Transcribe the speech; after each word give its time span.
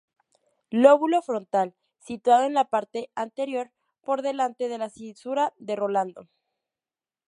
Lóbulo 0.71 1.21
frontal: 1.21 1.75
Situado 1.99 2.45
en 2.45 2.55
la 2.55 2.65
parte 2.65 3.11
anterior, 3.13 3.71
por 4.01 4.23
delante 4.23 4.67
de 4.67 4.79
la 4.79 4.89
cisura 4.89 5.53
de 5.59 5.75
Rolando. 5.75 6.27